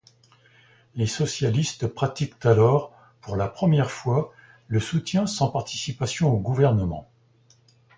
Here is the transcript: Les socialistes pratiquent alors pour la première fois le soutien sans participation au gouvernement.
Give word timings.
Les 0.95 1.05
socialistes 1.05 1.85
pratiquent 1.85 2.43
alors 2.43 2.91
pour 3.21 3.35
la 3.35 3.47
première 3.47 3.91
fois 3.91 4.33
le 4.67 4.79
soutien 4.79 5.27
sans 5.27 5.49
participation 5.51 6.31
au 6.33 6.39
gouvernement. 6.39 7.07